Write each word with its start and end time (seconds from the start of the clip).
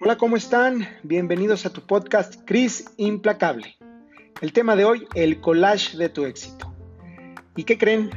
Hola, 0.00 0.16
¿cómo 0.16 0.36
están? 0.36 0.88
Bienvenidos 1.02 1.66
a 1.66 1.70
tu 1.70 1.82
podcast 1.82 2.42
Cris 2.46 2.90
Implacable. 2.96 3.76
El 4.40 4.54
tema 4.54 4.76
de 4.76 4.86
hoy, 4.86 5.06
el 5.14 5.42
collage 5.42 5.98
de 5.98 6.08
tu 6.08 6.24
éxito. 6.24 6.74
¿Y 7.54 7.64
qué 7.64 7.76
creen? 7.76 8.08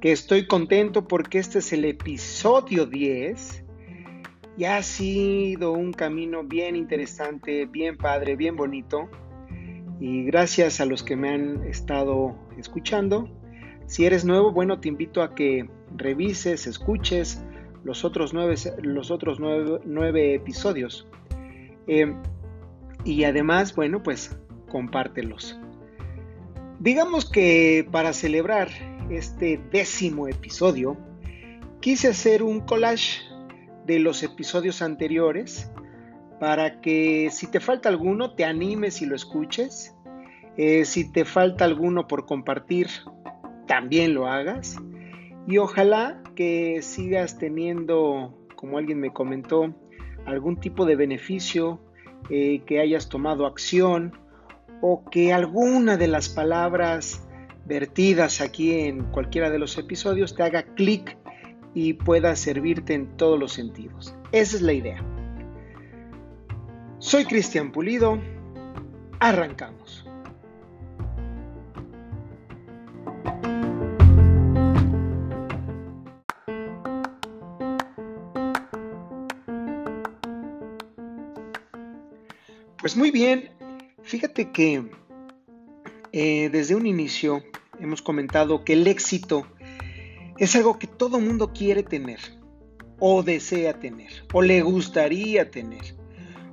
Que 0.00 0.12
estoy 0.12 0.46
contento 0.46 1.06
porque 1.06 1.38
este 1.38 1.58
es 1.58 1.74
el 1.74 1.84
episodio 1.84 2.86
10 2.86 3.64
y 4.56 4.64
ha 4.64 4.82
sido 4.82 5.72
un 5.72 5.92
camino 5.92 6.42
bien 6.42 6.74
interesante, 6.74 7.66
bien 7.66 7.98
padre, 7.98 8.34
bien 8.34 8.56
bonito. 8.56 9.10
Y 10.00 10.24
gracias 10.24 10.80
a 10.80 10.86
los 10.86 11.02
que 11.02 11.16
me 11.16 11.28
han 11.28 11.64
estado 11.64 12.34
escuchando. 12.56 13.28
Si 13.86 14.04
eres 14.04 14.24
nuevo, 14.24 14.52
bueno, 14.52 14.80
te 14.80 14.88
invito 14.88 15.22
a 15.22 15.34
que 15.34 15.68
revises, 15.96 16.66
escuches 16.66 17.42
los 17.84 18.04
otros 18.04 18.34
nueve, 18.34 18.56
los 18.82 19.10
otros 19.10 19.38
nueve, 19.38 20.34
episodios. 20.34 21.06
Eh, 21.86 22.12
y 23.04 23.24
además, 23.24 23.74
bueno, 23.76 24.02
pues 24.02 24.36
compártelos. 24.68 25.58
Digamos 26.80 27.30
que 27.30 27.86
para 27.90 28.12
celebrar 28.12 28.68
este 29.08 29.60
décimo 29.70 30.26
episodio, 30.26 30.96
quise 31.80 32.08
hacer 32.08 32.42
un 32.42 32.60
collage 32.60 33.22
de 33.86 34.00
los 34.00 34.24
episodios 34.24 34.82
anteriores 34.82 35.70
para 36.40 36.80
que 36.80 37.28
si 37.30 37.46
te 37.46 37.60
falta 37.60 37.88
alguno 37.88 38.34
te 38.34 38.44
animes 38.44 39.00
y 39.00 39.06
lo 39.06 39.14
escuches. 39.14 39.94
Eh, 40.56 40.84
si 40.84 41.12
te 41.12 41.24
falta 41.24 41.64
alguno 41.64 42.08
por 42.08 42.26
compartir, 42.26 42.88
también 43.66 44.14
lo 44.14 44.26
hagas. 44.26 44.76
Y 45.46 45.58
ojalá 45.58 46.22
que 46.34 46.82
sigas 46.82 47.38
teniendo, 47.38 48.34
como 48.56 48.78
alguien 48.78 49.00
me 49.00 49.12
comentó, 49.12 49.74
algún 50.26 50.58
tipo 50.58 50.84
de 50.84 50.96
beneficio, 50.96 51.80
eh, 52.28 52.62
que 52.66 52.80
hayas 52.80 53.08
tomado 53.08 53.46
acción 53.46 54.12
o 54.80 55.04
que 55.10 55.32
alguna 55.32 55.96
de 55.96 56.08
las 56.08 56.28
palabras 56.28 57.26
vertidas 57.64 58.40
aquí 58.40 58.72
en 58.80 59.04
cualquiera 59.04 59.50
de 59.50 59.58
los 59.58 59.78
episodios 59.78 60.34
te 60.34 60.42
haga 60.42 60.62
clic 60.74 61.16
y 61.74 61.94
pueda 61.94 62.34
servirte 62.36 62.94
en 62.94 63.16
todos 63.16 63.38
los 63.38 63.52
sentidos. 63.52 64.14
Esa 64.32 64.56
es 64.56 64.62
la 64.62 64.72
idea. 64.72 65.04
Soy 66.98 67.24
Cristian 67.24 67.70
Pulido. 67.70 68.18
Arrancamos. 69.20 70.05
Muy 82.96 83.10
bien, 83.10 83.50
fíjate 84.04 84.52
que 84.52 84.82
eh, 86.12 86.48
desde 86.48 86.74
un 86.74 86.86
inicio 86.86 87.42
hemos 87.78 88.00
comentado 88.00 88.64
que 88.64 88.72
el 88.72 88.86
éxito 88.86 89.46
es 90.38 90.56
algo 90.56 90.78
que 90.78 90.86
todo 90.86 91.20
mundo 91.20 91.52
quiere 91.52 91.82
tener, 91.82 92.20
o 92.98 93.22
desea 93.22 93.78
tener, 93.78 94.24
o 94.32 94.40
le 94.40 94.62
gustaría 94.62 95.50
tener. 95.50 95.94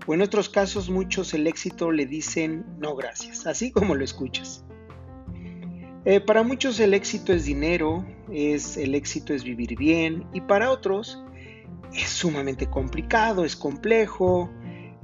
O 0.05 0.14
en 0.14 0.21
otros 0.21 0.49
casos 0.49 0.89
muchos 0.89 1.33
el 1.33 1.47
éxito 1.47 1.94
le 1.94 2.05
dicen 2.05 2.66
no 2.77 2.94
gracias, 2.94 3.47
así 3.47 3.71
como 3.71 3.95
lo 3.95 4.03
escuchas. 4.03 4.66
Eh, 6.03 6.19
para 6.19 6.44
muchos 6.44 6.77
el 6.81 6.94
éxito 6.94 7.31
es 7.31 7.45
dinero, 7.45 8.05
es, 8.30 8.75
el 8.75 8.95
éxito 8.95 9.33
es 9.33 9.45
vivir 9.45 9.77
bien, 9.77 10.25
y 10.33 10.41
para 10.41 10.71
otros 10.71 11.23
es 11.94 12.09
sumamente 12.09 12.69
complicado, 12.69 13.45
es 13.45 13.55
complejo, 13.55 14.52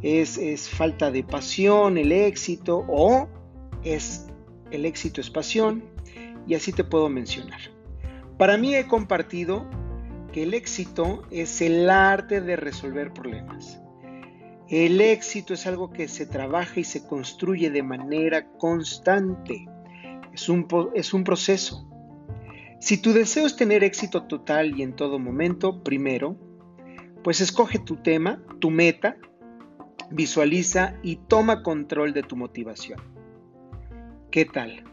es, 0.02 0.70
falta 0.70 1.12
de 1.12 1.24
pasión 1.24 1.98
el 1.98 2.12
éxito 2.12 2.86
o 2.88 3.28
es 3.84 4.28
el 4.72 4.86
éxito 4.86 5.20
es 5.22 5.30
pasión 5.30 5.84
y 6.48 6.56
así 6.56 6.72
te 6.72 6.84
puedo 6.84 7.10
mencionar. 7.10 7.60
Para 8.38 8.58
mí 8.58 8.76
he 8.76 8.88
compartido 8.88 9.66
que 10.32 10.44
el 10.44 10.54
éxito 10.54 11.24
es 11.32 11.62
el 11.62 11.90
arte 11.90 12.42
de 12.42 12.56
resolver 12.56 13.12
problemas. 13.14 13.82
El 14.68 15.02
éxito 15.02 15.56
es 15.56 15.66
algo 15.66 15.92
que 15.92 16.08
se 16.08 16.28
trabaja 16.28 16.80
y 16.80 16.84
se 16.84 17.06
construye 17.06 17.72
de 17.72 17.82
manera 17.82 18.48
constante. 18.58 19.68
Es 20.32 20.48
un, 20.48 20.68
es 20.94 21.14
un 21.14 21.24
proceso. 21.24 21.90
Si 22.80 22.98
tu 22.98 23.12
deseo 23.12 23.48
es 23.48 23.56
tener 23.56 23.84
éxito 23.84 24.24
total 24.24 24.80
y 24.80 24.84
en 24.84 24.96
todo 24.96 25.20
momento, 25.20 25.84
primero, 25.84 26.38
pues 27.24 27.42
escoge 27.42 27.80
tu 27.80 27.98
tema, 27.98 28.42
tu 28.60 28.70
meta, 28.70 29.18
visualiza 30.12 30.96
y 31.04 31.18
toma 31.18 31.64
control 31.64 32.14
de 32.14 32.24
tu 32.24 32.36
motivación. 32.36 33.00
¿Qué 34.32 34.46
tal? 34.46 34.84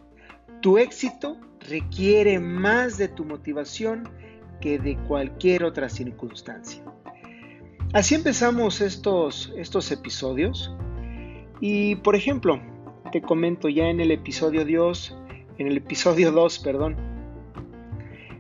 Tu 0.61 0.79
éxito 0.79 1.39
requiere 1.69 2.39
más 2.39 2.99
de 2.99 3.09
tu 3.09 3.25
motivación 3.25 4.09
que 4.61 4.79
de 4.79 4.97
cualquier 5.09 5.65
otra 5.65 5.89
circunstancia. 5.89 6.83
Así 7.93 8.15
empezamos 8.15 8.81
estos, 8.81 9.53
estos 9.57 9.91
episodios 9.93 10.75
y 11.61 11.97
por 11.97 12.17
ejemplo, 12.17 12.61
te 13.13 13.23
comento 13.23 13.69
ya 13.69 13.89
en 13.89 14.01
el 14.01 14.11
episodio 14.11 14.65
Dios, 14.65 15.17
en 15.59 15.69
el 15.69 15.77
episodio 15.79 16.33
2, 16.33 16.59
perdón, 16.59 16.97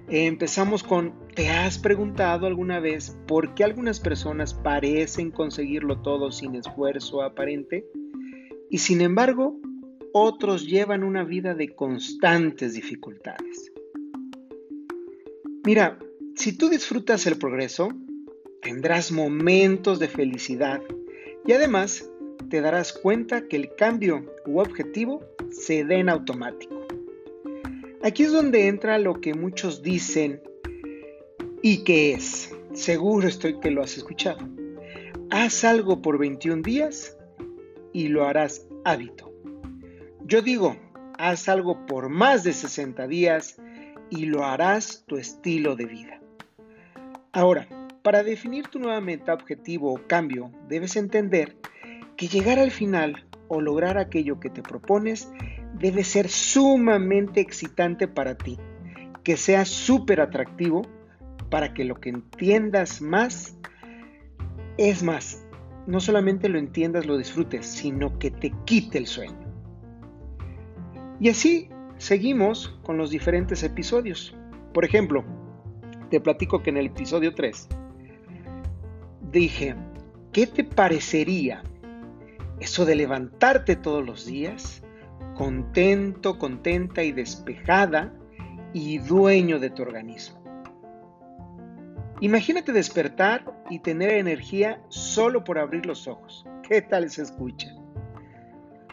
empezamos 0.08 0.82
con 0.82 1.14
¿te 1.34 1.48
has 1.48 1.78
preguntado 1.78 2.46
alguna 2.46 2.80
vez 2.80 3.16
por 3.26 3.54
qué 3.54 3.64
algunas 3.64 4.00
personas 4.00 4.54
parecen 4.54 5.30
conseguirlo 5.30 6.00
todo 6.00 6.30
sin 6.30 6.54
esfuerzo 6.54 7.22
aparente 7.22 7.84
y 8.70 8.78
sin 8.78 9.00
embargo 9.00 9.58
otros 10.12 10.66
llevan 10.66 11.02
una 11.02 11.24
vida 11.24 11.54
de 11.54 11.74
constantes 11.74 12.74
dificultades? 12.74 13.72
Mira, 15.64 15.98
si 16.36 16.56
tú 16.56 16.68
disfrutas 16.68 17.26
el 17.26 17.38
progreso, 17.38 17.88
tendrás 18.62 19.10
momentos 19.10 19.98
de 19.98 20.08
felicidad 20.08 20.80
y 21.44 21.52
además 21.52 22.08
te 22.48 22.60
darás 22.60 22.92
cuenta 22.92 23.48
que 23.48 23.56
el 23.56 23.74
cambio 23.74 24.24
u 24.46 24.60
objetivo 24.60 25.24
se 25.50 25.84
da 25.84 25.96
en 25.96 26.08
automático. 26.08 26.75
Aquí 28.06 28.22
es 28.22 28.30
donde 28.30 28.68
entra 28.68 29.00
lo 29.00 29.20
que 29.20 29.34
muchos 29.34 29.82
dicen 29.82 30.40
y 31.60 31.82
que 31.82 32.12
es. 32.12 32.54
Seguro 32.72 33.26
estoy 33.26 33.58
que 33.58 33.72
lo 33.72 33.82
has 33.82 33.96
escuchado. 33.96 34.48
Haz 35.32 35.64
algo 35.64 36.02
por 36.02 36.16
21 36.16 36.62
días 36.62 37.18
y 37.92 38.06
lo 38.06 38.24
harás 38.24 38.64
hábito. 38.84 39.34
Yo 40.24 40.40
digo, 40.40 40.76
haz 41.18 41.48
algo 41.48 41.84
por 41.86 42.08
más 42.08 42.44
de 42.44 42.52
60 42.52 43.08
días 43.08 43.56
y 44.08 44.26
lo 44.26 44.44
harás 44.44 45.02
tu 45.08 45.16
estilo 45.16 45.74
de 45.74 45.86
vida. 45.86 46.20
Ahora, 47.32 47.66
para 48.02 48.22
definir 48.22 48.68
tu 48.68 48.78
nueva 48.78 49.00
meta, 49.00 49.34
objetivo 49.34 49.92
o 49.92 50.06
cambio, 50.06 50.52
debes 50.68 50.94
entender 50.94 51.56
que 52.16 52.28
llegar 52.28 52.60
al 52.60 52.70
final 52.70 53.25
o 53.48 53.60
lograr 53.60 53.98
aquello 53.98 54.40
que 54.40 54.50
te 54.50 54.62
propones 54.62 55.30
debe 55.78 56.04
ser 56.04 56.28
sumamente 56.28 57.40
excitante 57.40 58.08
para 58.08 58.36
ti, 58.36 58.58
que 59.22 59.36
sea 59.36 59.64
súper 59.64 60.20
atractivo 60.20 60.82
para 61.50 61.74
que 61.74 61.84
lo 61.84 61.96
que 61.96 62.10
entiendas 62.10 63.00
más 63.00 63.56
es 64.78 65.02
más. 65.02 65.42
No 65.86 66.00
solamente 66.00 66.48
lo 66.48 66.58
entiendas, 66.58 67.06
lo 67.06 67.16
disfrutes, 67.16 67.66
sino 67.66 68.18
que 68.18 68.30
te 68.30 68.52
quite 68.64 68.98
el 68.98 69.06
sueño. 69.06 69.46
Y 71.20 71.28
así 71.28 71.68
seguimos 71.98 72.78
con 72.82 72.98
los 72.98 73.10
diferentes 73.10 73.62
episodios. 73.62 74.36
Por 74.74 74.84
ejemplo, 74.84 75.24
te 76.10 76.20
platico 76.20 76.62
que 76.62 76.70
en 76.70 76.78
el 76.78 76.86
episodio 76.86 77.34
3 77.34 77.68
dije, 79.32 79.74
¿qué 80.32 80.46
te 80.46 80.64
parecería 80.64 81.62
eso 82.60 82.84
de 82.84 82.94
levantarte 82.94 83.76
todos 83.76 84.04
los 84.04 84.26
días 84.26 84.82
contento, 85.36 86.38
contenta 86.38 87.02
y 87.04 87.12
despejada 87.12 88.12
y 88.72 88.98
dueño 88.98 89.58
de 89.58 89.70
tu 89.70 89.82
organismo. 89.82 90.42
Imagínate 92.20 92.72
despertar 92.72 93.44
y 93.68 93.80
tener 93.80 94.10
energía 94.14 94.82
solo 94.88 95.44
por 95.44 95.58
abrir 95.58 95.84
los 95.84 96.08
ojos. 96.08 96.46
¿Qué 96.66 96.80
tal 96.80 97.10
se 97.10 97.22
escucha? 97.22 97.74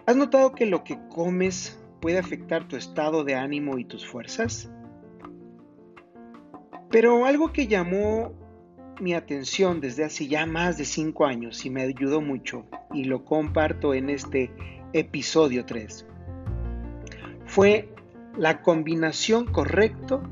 ¿Has 0.05 0.17
notado 0.17 0.51
que 0.51 0.65
lo 0.65 0.83
que 0.83 0.99
comes 1.07 1.79
puede 2.01 2.19
afectar 2.19 2.67
tu 2.67 2.75
estado 2.75 3.23
de 3.23 3.35
ánimo 3.35 3.77
y 3.77 3.85
tus 3.85 4.05
fuerzas? 4.05 4.69
Pero 6.89 7.25
algo 7.25 7.53
que 7.53 7.67
llamó 7.67 8.33
mi 8.99 9.13
atención 9.13 9.81
desde 9.81 10.03
hace 10.03 10.27
ya 10.27 10.45
más 10.45 10.77
de 10.77 10.85
5 10.85 11.25
años 11.25 11.65
y 11.65 11.69
me 11.69 11.83
ayudó 11.83 12.21
mucho 12.21 12.65
y 12.93 13.05
lo 13.05 13.25
comparto 13.25 13.93
en 13.93 14.09
este 14.09 14.51
episodio 14.93 15.65
3 15.65 16.07
fue 17.53 17.93
la 18.35 18.63
combinación 18.63 19.45
correcto, 19.45 20.23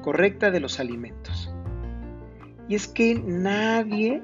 correcta 0.00 0.50
de 0.50 0.58
los 0.58 0.80
alimentos. 0.80 1.52
Y 2.66 2.74
es 2.74 2.88
que 2.88 3.14
nadie 3.14 4.22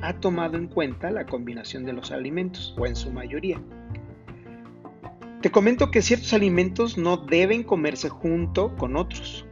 ha 0.00 0.14
tomado 0.14 0.56
en 0.56 0.68
cuenta 0.68 1.10
la 1.10 1.26
combinación 1.26 1.84
de 1.84 1.92
los 1.92 2.10
alimentos, 2.10 2.74
o 2.78 2.86
en 2.86 2.96
su 2.96 3.12
mayoría. 3.12 3.60
Te 5.42 5.50
comento 5.50 5.90
que 5.90 6.00
ciertos 6.00 6.32
alimentos 6.32 6.96
no 6.96 7.18
deben 7.18 7.64
comerse 7.64 8.08
junto 8.08 8.74
con 8.76 8.96
otros. 8.96 9.43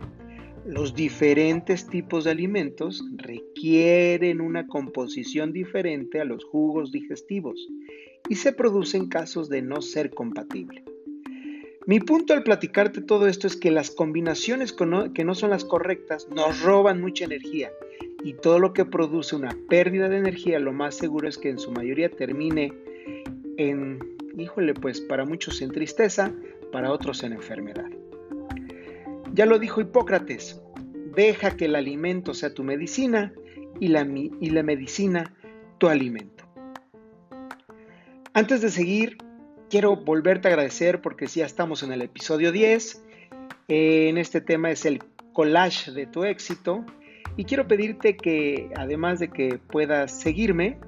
Los 0.64 0.94
diferentes 0.94 1.88
tipos 1.88 2.23
de 2.23 2.31
alimentos 2.31 3.05
requieren 3.17 4.41
una 4.41 4.69
composición 4.69 5.53
diferente 5.53 6.20
a 6.20 6.25
los 6.25 6.44
jugos 6.44 6.93
digestivos 6.93 7.69
y 8.29 8.37
se 8.37 8.53
producen 8.53 9.09
casos 9.09 9.49
de 9.49 9.61
no 9.61 9.82
ser 9.82 10.11
compatible. 10.11 10.85
Mi 11.85 11.99
punto 11.99 12.32
al 12.32 12.44
platicarte 12.44 13.00
todo 13.00 13.26
esto 13.26 13.49
es 13.49 13.56
que 13.56 13.73
las 13.73 13.91
combinaciones 13.91 14.73
que 14.73 15.25
no 15.25 15.35
son 15.35 15.50
las 15.50 15.64
correctas 15.64 16.29
nos 16.29 16.62
roban 16.62 17.00
mucha 17.00 17.25
energía 17.25 17.73
y 18.23 18.35
todo 18.35 18.61
lo 18.61 18.73
que 18.73 18.85
produce 18.85 19.35
una 19.35 19.56
pérdida 19.69 20.08
de 20.08 20.19
energía 20.19 20.61
lo 20.61 20.73
más 20.73 20.94
seguro 20.94 21.29
es 21.29 21.38
que 21.38 21.49
en 21.49 21.58
su 21.58 21.73
mayoría 21.73 22.08
termine 22.08 22.73
en, 23.56 23.99
híjole, 24.38 24.75
pues 24.75 25.00
para 25.00 25.25
muchos 25.25 25.61
en 25.61 25.73
tristeza, 25.73 26.32
para 26.70 26.93
otros 26.93 27.25
en 27.25 27.32
enfermedad. 27.32 27.91
Ya 29.34 29.46
lo 29.46 29.58
dijo 29.58 29.81
Hipócrates, 29.81 30.61
deja 31.14 31.56
que 31.56 31.64
el 31.64 31.75
alimento 31.75 32.34
sea 32.34 32.52
tu 32.52 32.64
medicina 32.64 33.32
y 33.81 33.88
la, 33.88 34.02
y 34.02 34.50
la 34.50 34.62
medicina 34.62 35.34
tu 35.79 35.88
alimento. 35.88 36.44
Antes 38.34 38.61
de 38.61 38.70
seguir, 38.70 39.17
quiero 39.70 39.96
volverte 39.96 40.49
a 40.49 40.50
agradecer 40.50 41.00
porque 41.00 41.26
ya 41.26 41.46
estamos 41.46 41.82
en 41.82 41.93
el 41.93 42.02
episodio 42.02 42.52
10. 42.52 43.02
en 43.69 44.19
este 44.19 44.43
tema 44.43 44.70
es 44.70 44.84
el 44.84 45.02
collage 45.32 45.93
de 45.93 46.06
tu 46.06 46.25
éxito. 46.25 46.84
Y 47.38 47.44
quiero 47.44 47.67
pedirte 47.67 48.19
que, 48.19 48.69
además 48.76 49.19
de 49.19 49.29
que 49.29 49.58
puedas 49.58 50.12
seguirme, 50.20 50.79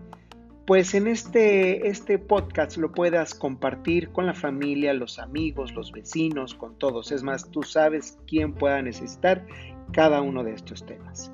pues 0.67 0.95
en 0.95 1.07
este, 1.07 1.89
este 1.89 2.19
podcast 2.19 2.79
lo 2.79 2.91
puedas 2.93 3.35
compartir 3.35 4.11
con 4.11 4.27
la 4.27 4.35
familia, 4.35 4.95
los 4.95 5.19
amigos, 5.19 5.75
los 5.75 5.93
vecinos, 5.93 6.55
con 6.55 6.79
todos. 6.79 7.13
Es 7.13 7.23
más, 7.23 7.51
tú 7.51 7.63
sabes 7.63 8.19
quién 8.27 8.55
pueda 8.55 8.81
necesitar 8.81 9.47
cada 9.93 10.23
uno 10.23 10.43
de 10.43 10.55
estos 10.55 10.87
temas. 10.87 11.31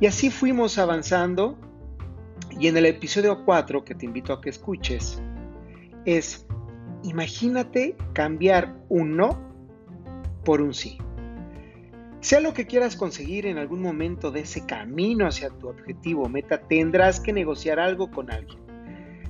Y 0.00 0.06
así 0.06 0.30
fuimos 0.30 0.78
avanzando 0.78 1.56
y 2.58 2.66
en 2.66 2.76
el 2.76 2.86
episodio 2.86 3.44
4 3.44 3.84
que 3.84 3.94
te 3.94 4.06
invito 4.06 4.32
a 4.32 4.40
que 4.40 4.50
escuches 4.50 5.22
es, 6.04 6.46
imagínate 7.02 7.96
cambiar 8.12 8.76
un 8.88 9.16
no 9.16 9.40
por 10.44 10.60
un 10.60 10.74
sí. 10.74 10.98
Sea 12.26 12.40
lo 12.40 12.54
que 12.54 12.66
quieras 12.66 12.96
conseguir 12.96 13.46
en 13.46 13.56
algún 13.56 13.80
momento 13.80 14.32
de 14.32 14.40
ese 14.40 14.66
camino 14.66 15.28
hacia 15.28 15.48
tu 15.48 15.68
objetivo 15.68 16.24
o 16.24 16.28
meta, 16.28 16.58
tendrás 16.58 17.20
que 17.20 17.32
negociar 17.32 17.78
algo 17.78 18.10
con 18.10 18.32
alguien, 18.32 18.58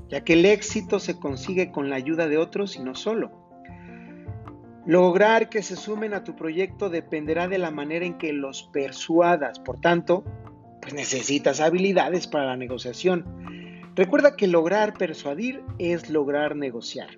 ya 0.09 0.25
que 0.25 0.33
el 0.33 0.47
éxito 0.47 0.99
se 0.99 1.19
consigue 1.19 1.71
con 1.71 1.91
la 1.91 1.97
ayuda 1.97 2.27
de 2.27 2.39
otros 2.39 2.75
y 2.75 2.83
no 2.83 2.95
solo. 2.95 3.31
Lograr 4.87 5.51
que 5.51 5.63
se 5.63 5.77
sumen 5.77 6.15
a 6.15 6.25
tu 6.25 6.37
proyecto 6.37 6.89
dependerá 6.89 7.49
de 7.49 7.59
la 7.59 7.71
manera 7.71 8.07
en 8.07 8.17
que 8.17 8.33
los 8.33 8.63
persuadas, 8.73 9.59
por 9.59 9.79
tanto, 9.79 10.25
pues 10.81 10.95
necesitas 10.95 11.61
habilidades 11.61 12.27
para 12.27 12.47
la 12.47 12.57
negociación. 12.57 13.27
Recuerda 13.95 14.37
que 14.37 14.47
lograr 14.47 14.95
persuadir 14.95 15.63
es 15.79 16.09
lograr 16.09 16.57
negociar. 16.57 17.11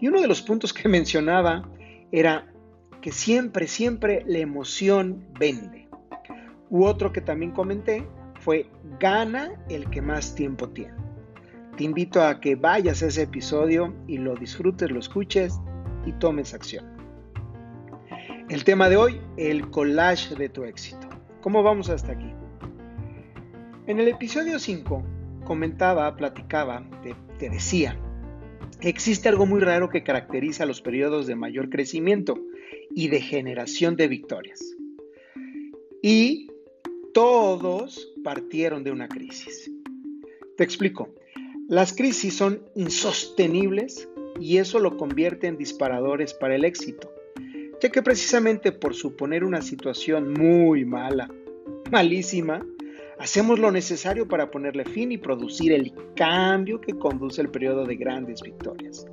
Y 0.00 0.08
uno 0.08 0.22
de 0.22 0.26
los 0.26 0.40
puntos 0.40 0.72
que 0.72 0.88
mencionaba 0.88 1.68
era 2.12 2.51
que 3.02 3.12
siempre, 3.12 3.66
siempre 3.66 4.24
la 4.26 4.38
emoción 4.38 5.26
vende. 5.38 5.88
U 6.70 6.84
otro 6.84 7.12
que 7.12 7.20
también 7.20 7.50
comenté 7.50 8.06
fue 8.40 8.66
gana 8.98 9.52
el 9.68 9.90
que 9.90 10.00
más 10.00 10.34
tiempo 10.34 10.70
tiene. 10.70 10.94
Te 11.76 11.84
invito 11.84 12.22
a 12.22 12.40
que 12.40 12.54
vayas 12.54 13.02
a 13.02 13.06
ese 13.06 13.22
episodio 13.22 13.92
y 14.06 14.18
lo 14.18 14.36
disfrutes, 14.36 14.90
lo 14.90 15.00
escuches 15.00 15.60
y 16.06 16.12
tomes 16.12 16.54
acción. 16.54 16.86
El 18.48 18.64
tema 18.64 18.88
de 18.88 18.96
hoy, 18.96 19.20
el 19.36 19.68
collage 19.70 20.34
de 20.36 20.48
tu 20.48 20.64
éxito. 20.64 21.08
¿Cómo 21.40 21.62
vamos 21.62 21.90
hasta 21.90 22.12
aquí? 22.12 22.32
En 23.86 23.98
el 23.98 24.08
episodio 24.08 24.58
5 24.58 25.02
comentaba, 25.44 26.14
platicaba, 26.16 26.88
te, 27.02 27.16
te 27.38 27.50
decía, 27.50 27.98
existe 28.80 29.28
algo 29.28 29.44
muy 29.44 29.60
raro 29.60 29.88
que 29.88 30.04
caracteriza 30.04 30.66
los 30.66 30.80
periodos 30.80 31.26
de 31.26 31.34
mayor 31.34 31.68
crecimiento 31.68 32.38
y 32.94 33.08
de 33.08 33.20
generación 33.20 33.96
de 33.96 34.08
victorias. 34.08 34.60
Y 36.02 36.50
todos 37.14 38.12
partieron 38.24 38.84
de 38.84 38.90
una 38.90 39.08
crisis. 39.08 39.70
Te 40.56 40.64
explico. 40.64 41.14
Las 41.68 41.92
crisis 41.94 42.34
son 42.34 42.62
insostenibles 42.74 44.08
y 44.40 44.58
eso 44.58 44.78
lo 44.78 44.96
convierte 44.96 45.46
en 45.46 45.56
disparadores 45.56 46.34
para 46.34 46.54
el 46.56 46.64
éxito, 46.64 47.12
ya 47.80 47.90
que 47.90 48.02
precisamente 48.02 48.72
por 48.72 48.94
suponer 48.94 49.44
una 49.44 49.62
situación 49.62 50.32
muy 50.32 50.84
mala, 50.84 51.30
malísima, 51.90 52.66
hacemos 53.18 53.58
lo 53.58 53.70
necesario 53.70 54.26
para 54.26 54.50
ponerle 54.50 54.84
fin 54.84 55.12
y 55.12 55.18
producir 55.18 55.72
el 55.72 55.92
cambio 56.16 56.80
que 56.80 56.94
conduce 56.94 57.40
el 57.40 57.48
periodo 57.48 57.86
de 57.86 57.96
grandes 57.96 58.42
victorias. 58.42 59.06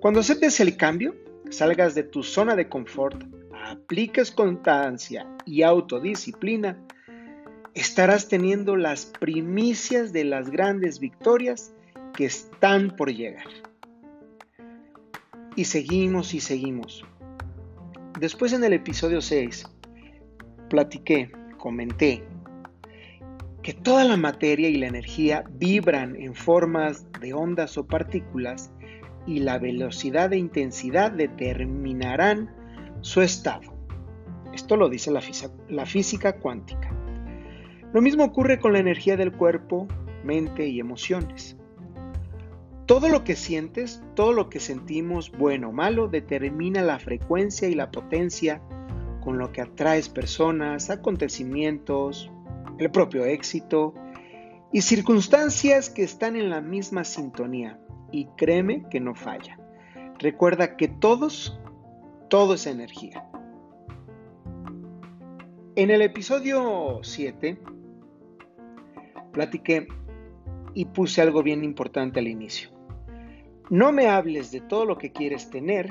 Cuando 0.00 0.20
aceptes 0.20 0.60
el 0.60 0.76
cambio, 0.76 1.14
salgas 1.50 1.94
de 1.94 2.02
tu 2.02 2.22
zona 2.22 2.56
de 2.56 2.68
confort, 2.68 3.22
apliques 3.70 4.30
constancia 4.30 5.26
y 5.44 5.62
autodisciplina, 5.62 6.78
estarás 7.74 8.28
teniendo 8.28 8.76
las 8.76 9.06
primicias 9.06 10.12
de 10.12 10.24
las 10.24 10.50
grandes 10.50 10.98
victorias 10.98 11.72
que 12.14 12.26
están 12.26 12.96
por 12.96 13.12
llegar. 13.12 13.46
Y 15.54 15.64
seguimos 15.64 16.34
y 16.34 16.40
seguimos. 16.40 17.04
Después 18.18 18.52
en 18.52 18.64
el 18.64 18.72
episodio 18.72 19.20
6, 19.20 19.66
platiqué, 20.68 21.30
comenté 21.58 22.24
que 23.62 23.74
toda 23.74 24.04
la 24.04 24.16
materia 24.16 24.68
y 24.68 24.76
la 24.76 24.86
energía 24.86 25.44
vibran 25.50 26.14
en 26.14 26.34
formas 26.34 27.04
de 27.20 27.34
ondas 27.34 27.76
o 27.76 27.86
partículas 27.86 28.70
y 29.26 29.40
la 29.40 29.58
velocidad 29.58 30.32
e 30.32 30.38
intensidad 30.38 31.10
determinarán 31.10 32.54
su 33.00 33.22
estado. 33.22 33.74
Esto 34.52 34.76
lo 34.76 34.88
dice 34.88 35.10
la 35.10 35.86
física 35.86 36.36
cuántica. 36.36 36.90
Lo 37.92 38.02
mismo 38.02 38.24
ocurre 38.24 38.58
con 38.58 38.72
la 38.72 38.78
energía 38.78 39.16
del 39.16 39.32
cuerpo, 39.32 39.86
mente 40.24 40.66
y 40.66 40.80
emociones. 40.80 41.56
Todo 42.86 43.08
lo 43.08 43.24
que 43.24 43.36
sientes, 43.36 44.02
todo 44.14 44.32
lo 44.32 44.48
que 44.48 44.60
sentimos, 44.60 45.32
bueno 45.32 45.70
o 45.70 45.72
malo, 45.72 46.06
determina 46.06 46.82
la 46.82 46.98
frecuencia 46.98 47.68
y 47.68 47.74
la 47.74 47.90
potencia 47.90 48.62
con 49.20 49.38
lo 49.38 49.50
que 49.50 49.60
atraes 49.60 50.08
personas, 50.08 50.88
acontecimientos, 50.88 52.30
el 52.78 52.90
propio 52.90 53.24
éxito 53.24 53.94
y 54.72 54.82
circunstancias 54.82 55.90
que 55.90 56.04
están 56.04 56.36
en 56.36 56.48
la 56.48 56.60
misma 56.60 57.02
sintonía 57.02 57.80
y 58.10 58.26
créeme 58.36 58.84
que 58.90 59.00
no 59.00 59.14
falla. 59.14 59.58
Recuerda 60.18 60.76
que 60.76 60.88
todos, 60.88 61.58
todo 62.28 62.54
es 62.54 62.66
energía. 62.66 63.28
En 65.74 65.90
el 65.90 66.00
episodio 66.00 67.00
7 67.02 67.58
platiqué 69.32 69.88
y 70.72 70.86
puse 70.86 71.20
algo 71.20 71.42
bien 71.42 71.64
importante 71.64 72.20
al 72.20 72.28
inicio. 72.28 72.70
No 73.68 73.92
me 73.92 74.08
hables 74.08 74.50
de 74.52 74.60
todo 74.60 74.86
lo 74.86 74.96
que 74.96 75.12
quieres 75.12 75.50
tener, 75.50 75.90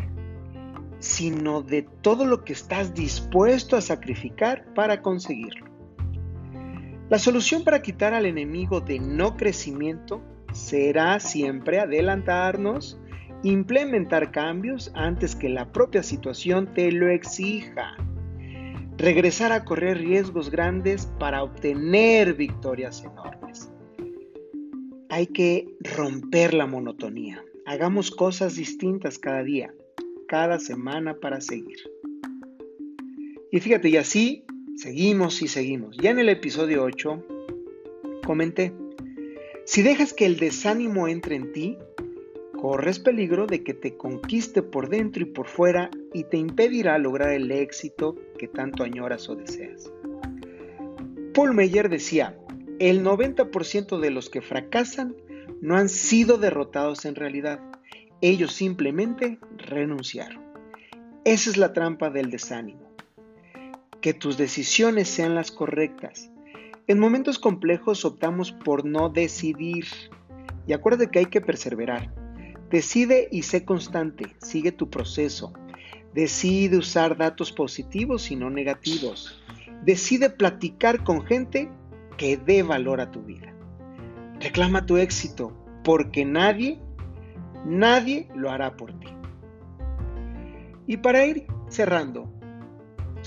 sino 0.99 1.61
de 1.61 1.83
todo 1.83 2.25
lo 2.25 2.43
que 2.43 2.53
estás 2.53 2.93
dispuesto 2.93 3.75
a 3.75 3.81
sacrificar 3.81 4.73
para 4.73 5.01
conseguirlo. 5.01 5.65
La 7.09 7.19
solución 7.19 7.63
para 7.63 7.83
quitar 7.83 8.15
al 8.15 8.25
enemigo 8.25 8.81
de 8.81 8.99
no 8.99 9.37
crecimiento 9.37 10.21
será 10.55 11.19
siempre 11.19 11.79
adelantarnos, 11.79 12.99
implementar 13.43 14.31
cambios 14.31 14.91
antes 14.95 15.35
que 15.35 15.49
la 15.49 15.71
propia 15.71 16.01
situación 16.01 16.73
te 16.73 16.91
lo 16.91 17.09
exija. 17.09 17.95
Regresar 18.97 19.51
a 19.51 19.65
correr 19.65 19.97
riesgos 19.97 20.49
grandes 20.49 21.07
para 21.19 21.43
obtener 21.43 22.33
victorias 22.33 23.03
enormes. 23.03 23.69
Hay 25.09 25.27
que 25.27 25.67
romper 25.81 26.53
la 26.53 26.65
monotonía. 26.65 27.43
Hagamos 27.65 28.09
cosas 28.09 28.55
distintas 28.55 29.19
cada 29.19 29.43
día, 29.43 29.73
cada 30.27 30.59
semana 30.59 31.15
para 31.15 31.41
seguir. 31.41 31.77
Y 33.51 33.59
fíjate, 33.59 33.89
y 33.89 33.97
así 33.97 34.45
seguimos 34.77 35.41
y 35.41 35.49
seguimos. 35.49 35.97
Ya 35.97 36.11
en 36.11 36.19
el 36.19 36.29
episodio 36.29 36.83
8 36.83 37.23
comenté 38.25 38.73
si 39.65 39.81
dejas 39.81 40.13
que 40.13 40.25
el 40.25 40.37
desánimo 40.37 41.07
entre 41.07 41.35
en 41.35 41.51
ti, 41.51 41.77
corres 42.53 42.99
peligro 42.99 43.47
de 43.47 43.63
que 43.63 43.73
te 43.73 43.97
conquiste 43.97 44.61
por 44.61 44.89
dentro 44.89 45.23
y 45.23 45.25
por 45.25 45.47
fuera 45.47 45.89
y 46.13 46.23
te 46.23 46.37
impedirá 46.37 46.97
lograr 46.97 47.31
el 47.31 47.51
éxito 47.51 48.15
que 48.37 48.47
tanto 48.47 48.83
añoras 48.83 49.27
o 49.27 49.35
deseas. 49.35 49.91
Paul 51.33 51.53
Meyer 51.53 51.89
decía, 51.89 52.37
el 52.79 53.03
90% 53.03 53.99
de 53.99 54.09
los 54.11 54.29
que 54.29 54.41
fracasan 54.41 55.15
no 55.61 55.77
han 55.77 55.89
sido 55.89 56.37
derrotados 56.37 57.05
en 57.05 57.15
realidad, 57.15 57.59
ellos 58.21 58.53
simplemente 58.53 59.39
renunciaron. 59.57 60.43
Esa 61.23 61.49
es 61.49 61.57
la 61.57 61.73
trampa 61.73 62.09
del 62.09 62.29
desánimo. 62.29 62.87
Que 63.99 64.13
tus 64.13 64.37
decisiones 64.37 65.09
sean 65.09 65.33
las 65.33 65.51
correctas. 65.51 66.31
En 66.87 66.99
momentos 66.99 67.39
complejos 67.39 68.05
optamos 68.05 68.51
por 68.51 68.85
no 68.85 69.09
decidir. 69.09 69.85
Y 70.67 70.73
acuérdate 70.73 71.09
que 71.09 71.19
hay 71.19 71.25
que 71.25 71.41
perseverar. 71.41 72.13
Decide 72.69 73.27
y 73.31 73.41
sé 73.41 73.65
constante, 73.65 74.35
sigue 74.37 74.71
tu 74.71 74.89
proceso. 74.89 75.53
Decide 76.13 76.77
usar 76.77 77.17
datos 77.17 77.51
positivos 77.51 78.29
y 78.29 78.35
no 78.35 78.51
negativos. 78.51 79.43
Decide 79.83 80.29
platicar 80.29 81.03
con 81.03 81.25
gente 81.25 81.71
que 82.17 82.37
dé 82.37 82.61
valor 82.61 83.01
a 83.01 83.11
tu 83.11 83.21
vida. 83.23 83.51
Reclama 84.39 84.85
tu 84.85 84.97
éxito, 84.97 85.51
porque 85.83 86.23
nadie, 86.23 86.79
nadie 87.65 88.27
lo 88.35 88.51
hará 88.51 88.77
por 88.77 88.93
ti. 88.99 89.07
Y 90.87 90.97
para 90.97 91.25
ir 91.25 91.47
cerrando, 91.67 92.31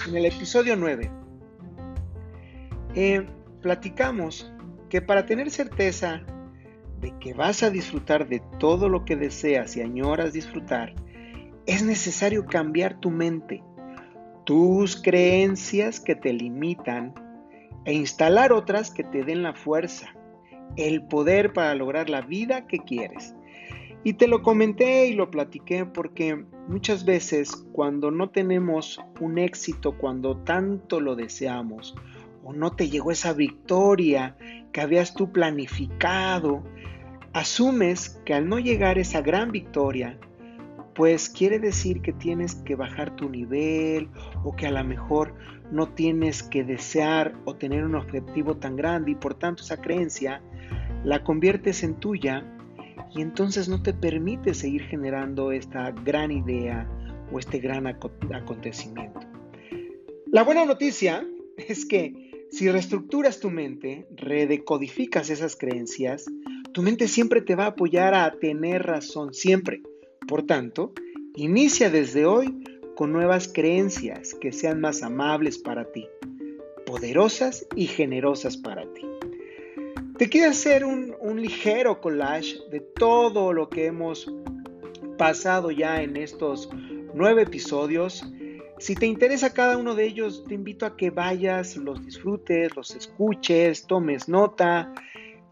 en 0.06 0.16
el 0.16 0.26
episodio 0.26 0.76
9, 0.76 1.10
eh, 2.94 3.26
platicamos 3.60 4.52
que 4.88 5.02
para 5.02 5.26
tener 5.26 5.50
certeza 5.50 6.22
de 7.00 7.16
que 7.18 7.34
vas 7.34 7.62
a 7.62 7.70
disfrutar 7.70 8.28
de 8.28 8.40
todo 8.58 8.88
lo 8.88 9.04
que 9.04 9.16
deseas 9.16 9.76
y 9.76 9.82
añoras 9.82 10.32
disfrutar, 10.32 10.94
es 11.66 11.82
necesario 11.84 12.46
cambiar 12.46 12.98
tu 12.98 13.10
mente, 13.10 13.62
tus 14.44 15.00
creencias 15.00 16.00
que 16.00 16.14
te 16.14 16.32
limitan 16.32 17.14
e 17.84 17.92
instalar 17.92 18.52
otras 18.52 18.90
que 18.90 19.04
te 19.04 19.22
den 19.22 19.42
la 19.42 19.54
fuerza, 19.54 20.14
el 20.76 21.02
poder 21.02 21.52
para 21.52 21.74
lograr 21.74 22.08
la 22.08 22.22
vida 22.22 22.66
que 22.66 22.78
quieres. 22.78 23.34
Y 24.04 24.14
te 24.14 24.28
lo 24.28 24.42
comenté 24.42 25.08
y 25.08 25.12
lo 25.12 25.30
platiqué 25.30 25.84
porque 25.84 26.44
muchas 26.68 27.04
veces 27.04 27.50
cuando 27.72 28.10
no 28.10 28.30
tenemos 28.30 29.00
un 29.20 29.38
éxito, 29.38 29.98
cuando 29.98 30.38
tanto 30.38 31.00
lo 31.00 31.16
deseamos, 31.16 31.94
o 32.48 32.54
no 32.54 32.72
te 32.72 32.88
llegó 32.88 33.10
esa 33.10 33.34
victoria 33.34 34.34
que 34.72 34.80
habías 34.80 35.12
tú 35.12 35.32
planificado, 35.32 36.64
asumes 37.34 38.22
que 38.24 38.32
al 38.32 38.48
no 38.48 38.58
llegar 38.58 38.96
esa 38.96 39.20
gran 39.20 39.52
victoria, 39.52 40.18
pues 40.94 41.28
quiere 41.28 41.58
decir 41.58 42.00
que 42.00 42.14
tienes 42.14 42.54
que 42.54 42.74
bajar 42.74 43.14
tu 43.16 43.28
nivel 43.28 44.08
o 44.44 44.56
que 44.56 44.66
a 44.66 44.70
lo 44.70 44.82
mejor 44.82 45.34
no 45.70 45.90
tienes 45.90 46.42
que 46.42 46.64
desear 46.64 47.34
o 47.44 47.54
tener 47.56 47.84
un 47.84 47.96
objetivo 47.96 48.56
tan 48.56 48.76
grande 48.76 49.10
y 49.10 49.14
por 49.14 49.34
tanto 49.34 49.62
esa 49.62 49.82
creencia 49.82 50.40
la 51.04 51.22
conviertes 51.24 51.82
en 51.82 51.96
tuya 51.96 52.44
y 53.14 53.20
entonces 53.20 53.68
no 53.68 53.82
te 53.82 53.92
permite 53.92 54.54
seguir 54.54 54.84
generando 54.84 55.52
esta 55.52 55.90
gran 55.90 56.30
idea 56.30 56.88
o 57.30 57.38
este 57.38 57.58
gran 57.58 57.86
acontecimiento. 57.86 59.20
La 60.32 60.44
buena 60.44 60.64
noticia 60.64 61.26
es 61.58 61.84
que 61.84 62.27
si 62.50 62.70
reestructuras 62.70 63.40
tu 63.40 63.50
mente, 63.50 64.06
redecodificas 64.16 65.30
esas 65.30 65.56
creencias, 65.56 66.26
tu 66.72 66.82
mente 66.82 67.08
siempre 67.08 67.42
te 67.42 67.54
va 67.54 67.64
a 67.64 67.68
apoyar 67.68 68.14
a 68.14 68.38
tener 68.38 68.84
razón, 68.84 69.34
siempre. 69.34 69.82
Por 70.26 70.44
tanto, 70.44 70.92
inicia 71.34 71.90
desde 71.90 72.26
hoy 72.26 72.62
con 72.94 73.12
nuevas 73.12 73.48
creencias 73.48 74.34
que 74.34 74.52
sean 74.52 74.80
más 74.80 75.02
amables 75.02 75.58
para 75.58 75.92
ti, 75.92 76.08
poderosas 76.84 77.66
y 77.76 77.86
generosas 77.86 78.56
para 78.56 78.82
ti. 78.92 79.02
Te 80.16 80.28
quiero 80.28 80.50
hacer 80.50 80.84
un, 80.84 81.14
un 81.20 81.40
ligero 81.40 82.00
collage 82.00 82.56
de 82.70 82.80
todo 82.80 83.52
lo 83.52 83.68
que 83.68 83.86
hemos 83.86 84.32
pasado 85.16 85.70
ya 85.70 86.02
en 86.02 86.16
estos 86.16 86.70
nueve 87.14 87.42
episodios. 87.42 88.24
Si 88.78 88.94
te 88.94 89.06
interesa 89.06 89.52
cada 89.52 89.76
uno 89.76 89.94
de 89.94 90.04
ellos, 90.04 90.44
te 90.46 90.54
invito 90.54 90.86
a 90.86 90.96
que 90.96 91.10
vayas, 91.10 91.76
los 91.76 92.04
disfrutes, 92.04 92.76
los 92.76 92.94
escuches, 92.94 93.86
tomes 93.86 94.28
nota 94.28 94.92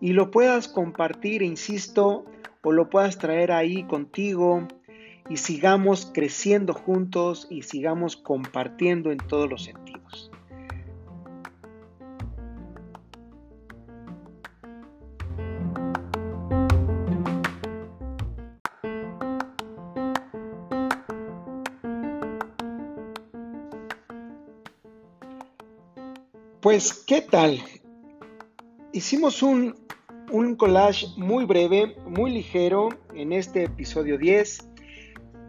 y 0.00 0.12
lo 0.12 0.30
puedas 0.30 0.68
compartir, 0.68 1.42
insisto, 1.42 2.25
o 2.62 2.73
lo 2.73 2.88
puedas 2.88 3.18
traer 3.18 3.52
ahí 3.52 3.85
contigo 3.85 4.66
y 5.28 5.38
sigamos 5.38 6.11
creciendo 6.12 6.73
juntos 6.73 7.49
y 7.50 7.62
sigamos 7.62 8.16
compartiendo 8.16 9.11
en 9.11 9.18
todos 9.18 9.50
los 9.50 9.64
sentidos. 9.64 10.30
Pues, 26.66 26.92
¿qué 26.92 27.23
tal? 27.23 27.62
Hicimos 28.92 29.40
un 29.44 29.76
un 30.32 30.56
collage 30.56 31.06
muy 31.16 31.44
breve, 31.44 31.94
muy 32.08 32.32
ligero 32.32 32.88
en 33.14 33.32
este 33.32 33.62
episodio 33.62 34.18
10 34.18 34.68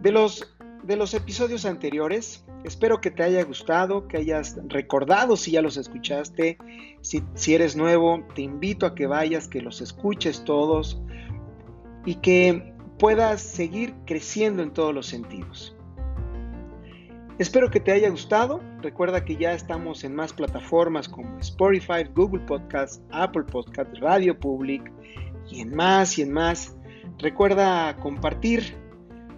de 0.03 0.11
los, 0.11 0.55
de 0.83 0.95
los 0.95 1.15
episodios 1.15 1.65
anteriores. 1.65 2.45
Espero 2.63 3.01
que 3.01 3.09
te 3.09 3.23
haya 3.23 3.43
gustado, 3.43 4.07
que 4.07 4.17
hayas 4.17 4.59
recordado 4.67 5.37
si 5.37 5.49
ya 5.49 5.63
los 5.63 5.77
escuchaste. 5.77 6.59
Si, 7.01 7.23
si 7.33 7.55
eres 7.55 7.75
nuevo, 7.75 8.23
te 8.35 8.43
invito 8.43 8.85
a 8.85 8.93
que 8.93 9.07
vayas, 9.07 9.47
que 9.47 9.59
los 9.59 9.81
escuches 9.81 10.43
todos 10.43 11.01
y 12.05 12.13
que 12.13 12.75
puedas 12.99 13.41
seguir 13.41 13.95
creciendo 14.05 14.61
en 14.61 14.71
todos 14.71 14.93
los 14.93 15.07
sentidos. 15.07 15.76
Espero 17.39 17.69
que 17.69 17.79
te 17.79 17.91
haya 17.91 18.09
gustado. 18.09 18.61
Recuerda 18.81 19.23
que 19.23 19.35
ya 19.35 19.53
estamos 19.53 20.03
en 20.03 20.15
más 20.15 20.33
plataformas 20.33 21.07
como 21.07 21.37
Spotify, 21.37 22.03
Google 22.15 22.43
Podcast, 22.45 23.03
Apple 23.11 23.43
Podcast, 23.43 23.95
Radio 23.99 24.39
Public 24.39 24.91
y 25.51 25.61
en 25.61 25.75
más 25.75 26.17
y 26.17 26.23
en 26.23 26.31
más. 26.31 26.75
Recuerda 27.19 27.95
compartir, 27.97 28.75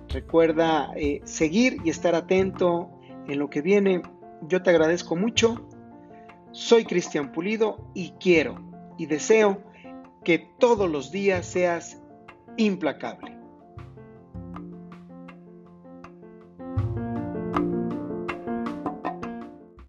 recuerda 0.07 0.93
eh, 0.95 1.19
seguir 1.25 1.77
y 1.83 1.89
estar 1.89 2.15
atento 2.15 2.89
en 3.27 3.37
lo 3.37 3.49
que 3.49 3.61
viene. 3.61 4.01
Yo 4.47 4.63
te 4.63 4.69
agradezco 4.69 5.17
mucho. 5.17 5.67
Soy 6.51 6.85
Cristian 6.85 7.33
Pulido 7.33 7.91
y 7.93 8.11
quiero 8.11 8.63
y 8.97 9.07
deseo 9.07 9.61
que 10.23 10.39
todos 10.57 10.89
los 10.89 11.11
días 11.11 11.45
seas 11.45 12.01
implacable. 12.55 13.38